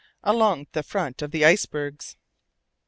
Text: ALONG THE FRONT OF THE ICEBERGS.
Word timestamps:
ALONG 0.23 0.65
THE 0.71 0.81
FRONT 0.81 1.21
OF 1.21 1.29
THE 1.29 1.45
ICEBERGS. 1.45 2.15